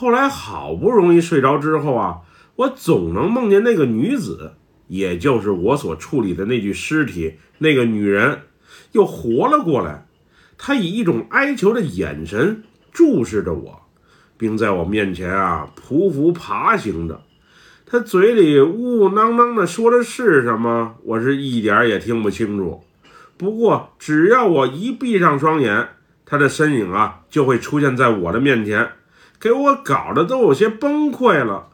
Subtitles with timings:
[0.00, 2.18] 后来好不容易睡着之后啊，
[2.54, 4.52] 我总能梦见那个女子，
[4.86, 8.42] 也就是我所处理的那具尸体，那个女人
[8.92, 10.06] 又活了过来。
[10.56, 13.80] 她以一种哀求的眼神注视着我，
[14.36, 17.20] 并在我面前啊匍匐爬行着。
[17.84, 22.84] 她嘴里呜呜囔囔的说的是什么，我是一点也听不清楚。
[23.36, 25.88] 不过只要我一闭上双眼，
[26.24, 28.90] 她的身影啊就会出现在我的面前。
[29.40, 31.68] 给我搞得都有些崩溃了，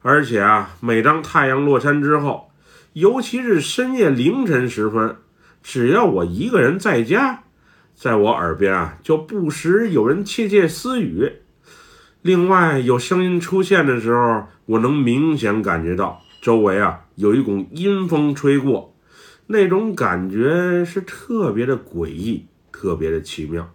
[0.00, 2.50] 而且啊，每当太阳落山之后，
[2.94, 5.16] 尤其是深夜凌晨时分，
[5.62, 7.44] 只要我一个人在家，
[7.94, 11.32] 在我耳边啊，就不时有人窃窃私语。
[12.22, 18.96] 另外，有声音出现的时候，我能明显感觉到周围啊有一股阴风吹过，
[19.48, 23.70] 那种感觉是特别的诡异，特别的奇妙。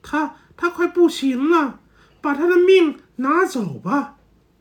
[0.00, 1.80] 他他快不行了。
[2.22, 4.16] 把他的命拿走吧。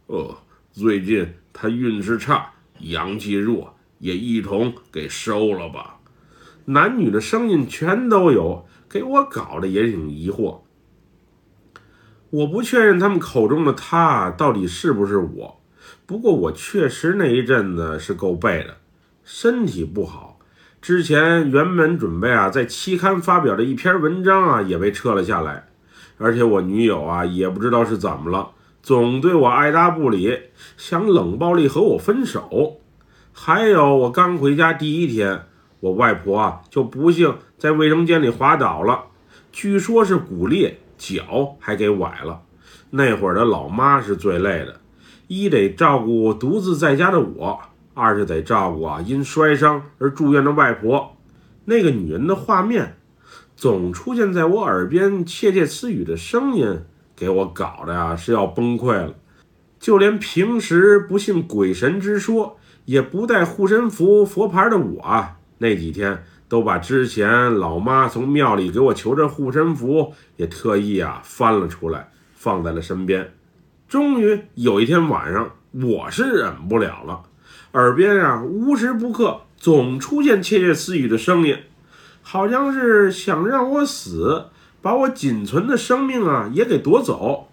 [0.08, 0.40] 哦，
[0.72, 6.00] 最近他运势差，阳气弱，也一同给收了吧。
[6.66, 10.62] 男女的声音全都有，给我搞得也挺疑惑。
[12.32, 15.62] 我不确认他们口中的他到底是不是我，
[16.06, 18.78] 不过我确实那一阵子是够背的，
[19.24, 20.40] 身体不好。
[20.82, 25.71] 之前原本准备啊在期刊发表的一篇文章啊也被撤了下来。
[26.22, 28.52] 而且我女友啊，也不知道是怎么了，
[28.84, 30.38] 总对我爱答不理，
[30.78, 32.78] 想冷暴力和我分手。
[33.34, 35.46] 还有，我刚回家第一天，
[35.80, 39.06] 我外婆啊就不幸在卫生间里滑倒了，
[39.52, 42.42] 据说是骨裂，脚还给崴了。
[42.92, 44.80] 那会儿的老妈是最累的，
[45.28, 47.60] 一得照顾独自在家的我，
[47.96, 51.18] 二是得照顾啊因摔伤而住院的外婆。
[51.66, 52.98] 那个女人的画面。
[53.62, 56.82] 总出现在我耳边窃窃私语的声音，
[57.16, 59.14] 给我搞的呀是要崩溃了。
[59.80, 73.32] 就连平时不信鬼神之说，也不带护身符佛牌的我啊，那几天都把之前老妈从庙里给我求着护身符，也特意啊翻了出来，放在了身边。
[73.88, 77.22] 终于有一天晚上，我是忍不了了，
[77.74, 81.56] 耳边啊无时不刻总出现窃窃私语的声音。
[82.22, 84.46] 好像是想让我死，
[84.82, 87.50] 把我仅存的生命啊也给夺走。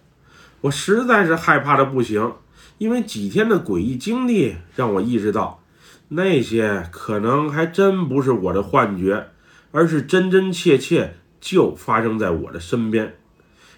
[0.61, 2.33] 我实在是害怕的不行，
[2.77, 5.61] 因为几天的诡异经历让我意识到，
[6.09, 9.29] 那些可能还真不是我的幻觉，
[9.71, 13.15] 而是真真切切就发生在我的身边。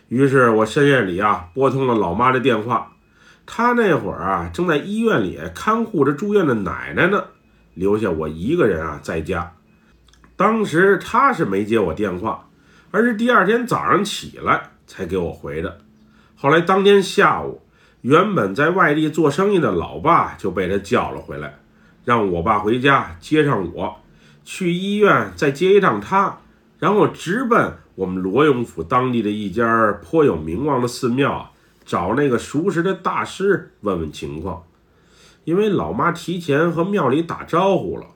[0.07, 2.93] 于是我深夜里啊拨通了老妈的电话，
[3.45, 7.25] 她那会儿啊正在医院里看护着住院的奶奶呢，
[7.75, 9.53] 留下我一个人啊在家。
[10.35, 12.47] 当时他是没接我电话，
[12.89, 15.79] 而是第二天早上起来才给我回的。
[16.35, 17.61] 后来当天下午，
[18.01, 21.59] 原本在外地做生意的老爸就被他叫了回来，
[22.03, 23.97] 让我爸回家接上我，
[24.43, 26.39] 去医院再接一趟他，
[26.79, 31.51] 然后直奔我们罗永府当地的一家颇有名望的寺庙，
[31.85, 34.63] 找那个熟识的大师问问情况。
[35.43, 38.07] 因为老妈提前和庙里打招呼了。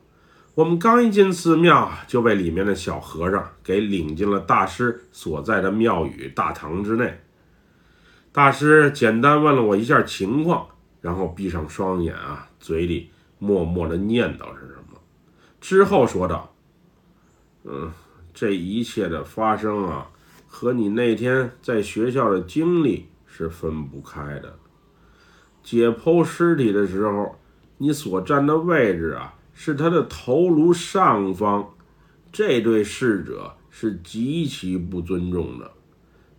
[0.55, 7.19] 我们刚一进寺庙，就被里面的小和尚给领进了大师所在的庙宇大堂之内。
[8.31, 10.65] 大师简单问了我一下情况，
[11.01, 14.97] 然后闭上双眼啊，嘴里默默的念叨着什么，
[15.59, 16.55] 之后说道
[17.65, 17.91] ：“嗯，
[18.33, 20.07] 这一切的发生啊，
[20.47, 24.57] 和你那天在学校的经历是分不开的。
[25.61, 27.37] 解剖尸体的时候，
[27.77, 31.69] 你所站的位置啊。”是他的头颅上方，
[32.31, 35.71] 这对逝者是极其不尊重的。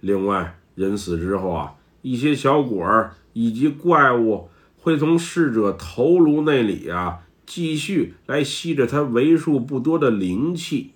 [0.00, 10.92] 另外，人死之后啊，一些小鬼儿以及怪物会从逝者头颅那里啊，继续来吸着他为数不多的灵气。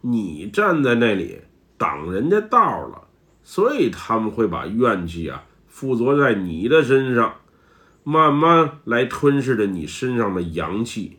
[0.00, 1.38] 你站在那里
[1.78, 3.06] 挡人家道了，
[3.42, 7.36] 所以他们会把怨气啊附着在你的身上，
[8.02, 11.18] 慢慢来吞噬着你身上的阳气。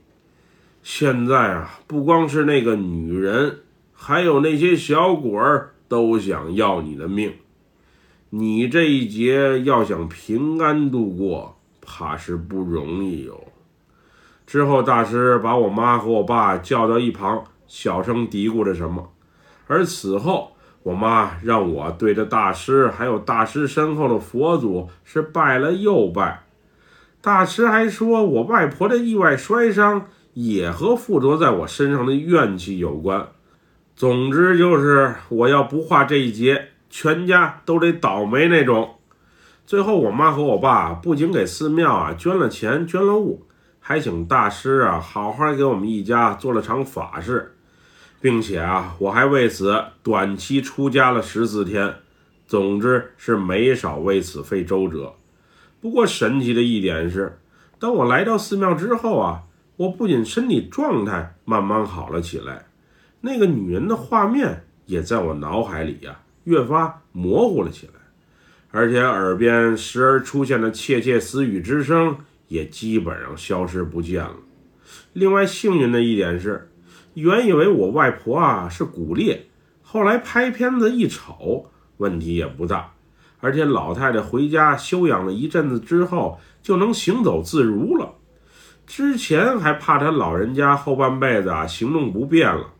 [0.89, 3.59] 现在啊，不光是那个女人，
[3.93, 7.33] 还有那些小鬼儿都想要你的命。
[8.29, 13.37] 你这一劫要想平安度过，怕是不容易哟。
[14.45, 19.11] 之后，大师把我妈和我爸叫到一旁，小声嘀咕着什么。
[19.67, 26.43] 而此后，我妈让我对着大师还有大师身后的佛祖是拜了又拜。
[27.19, 30.07] 大师还说我外婆的意外摔伤。
[30.39, 33.27] 也和附着在我身上的怨气有关。
[33.95, 38.99] 总之就是，我要不化这一劫，全家都得倒霉那种。
[39.65, 43.47] 最后，我妈和我爸不仅给寺庙啊捐了钱、捐了物，
[43.79, 47.55] 还请大师啊好好给我们一家做了场法事，
[48.21, 51.95] 并且啊，我还为此短期出家了十四天。
[52.45, 55.15] 总之是没少为此费周折。
[55.81, 57.39] 不过神奇的一点是，
[57.79, 59.41] 当我来到寺庙之后啊，
[59.77, 62.65] 我不仅身体状态慢慢好了起来，
[63.21, 67.93] 那个女人的画面也在我脑海里呀越发模糊了起来。
[68.71, 74.35] 而且耳边时而出现的窃窃私语之声也基本上消失不见了。
[75.13, 76.69] 另外幸运的一点是，
[77.13, 79.47] 原以为我外婆啊是骨裂，
[79.81, 82.93] 后来拍片子一瞅，问题也不大。
[83.39, 88.15] 而且老太太回家休养了一阵子之后，就能行走自如了。
[88.87, 92.73] 之前还怕他老人家后半辈子啊行动不便了，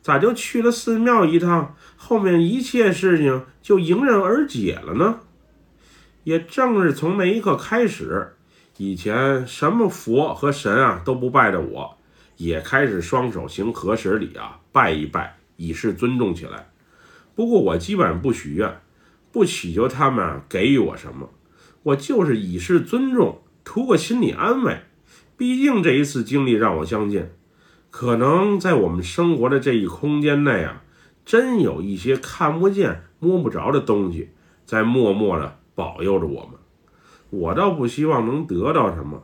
[0.00, 5.20] 咋就去了寺庙一趟，后面一切事情就迎刃而解了呢？
[6.24, 8.32] 也正是从那一刻开始，
[8.78, 11.98] 以前什么佛和神啊都不拜的我，
[12.38, 16.70] 也开始双手行合十礼啊，拜一拜，以示尊重起来。
[17.34, 18.80] 不过我基本上不许愿，
[19.30, 21.28] 不祈求他们啊给予我什么，
[21.82, 24.84] 我就是以示尊重，图个心理安慰。
[25.40, 27.30] 毕竟这一次经历让我相信，
[27.88, 30.82] 可能在我们生活的这一空间内啊，
[31.24, 34.32] 真有一些看不见、摸不着的东西
[34.66, 35.56] 在默默的。
[35.74, 36.50] 保佑着我们，
[37.30, 39.22] 我倒不希望能得到什么，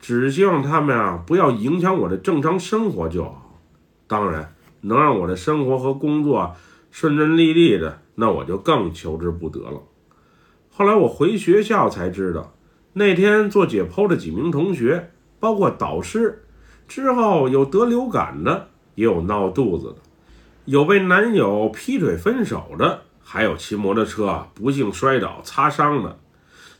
[0.00, 3.60] 只希望他们啊不要影响我的正常生活就好。
[4.06, 6.56] 当然，能让我的生活和工作
[6.90, 9.82] 顺顺利利的，那我就更求之不得了。
[10.70, 12.54] 后来我回学校才知道，
[12.94, 16.44] 那天做解剖的几名同学，包括导师，
[16.86, 19.96] 之后有得流感的，也有闹肚子的，
[20.64, 23.02] 有被男友劈腿分手的。
[23.30, 26.18] 还有骑摩托车不幸摔倒擦伤的，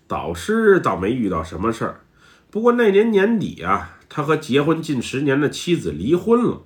[0.06, 2.00] 导师倒没遇到什么事儿。
[2.50, 6.62] 不过那年年底啊，他和结婚近十年的妻子离婚了。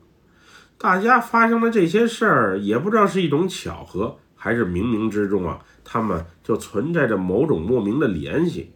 [0.78, 8.72] 大家发生的这些事儿，也不知道是一种巧合，还是冥冥之中啊，他们就存在着某种莫名的联系。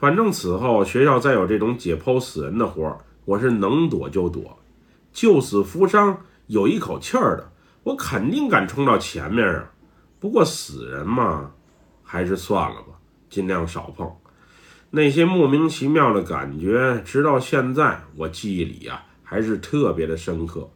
[0.00, 4.58] 反正此后学校再有这种解剖死人的活儿，我是能躲就躲，
[5.12, 7.52] 救死扶伤，有一口气儿的，
[7.82, 9.70] 我肯定敢冲到前面啊。
[10.18, 11.50] 不过死人嘛，
[12.02, 12.98] 还是算了吧，
[13.28, 14.10] 尽量少碰。
[14.88, 20.70] 那些莫名其妙的感觉，直到现在我记忆里啊，还是特别的深刻。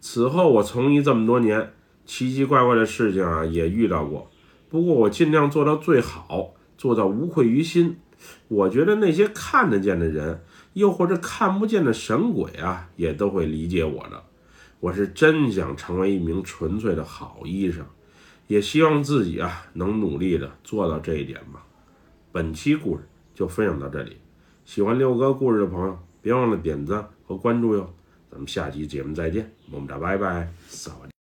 [0.00, 1.74] 此后我从医这么多年，
[2.06, 4.30] 奇奇怪怪的事情啊也遇到过。
[4.70, 7.98] 不过我尽量做到最好，做到无愧于心。
[8.48, 10.42] 我觉得那些看得见的人，
[10.74, 14.22] 又或者看不见的神鬼啊，也都会理解我的。
[14.80, 17.84] 我是真想成为一名纯粹的好医生。
[18.46, 21.64] 也希望自己啊能努力的做到这一点吧。
[22.30, 24.18] 本期故事就分享到这里，
[24.66, 27.94] 喜欢六哥故事的朋友别忘了点赞和关注哟。
[28.30, 31.13] 咱们下期节目再见，么么哒，拜拜，扫。